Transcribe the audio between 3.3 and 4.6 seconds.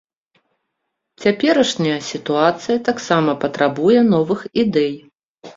патрабуе новых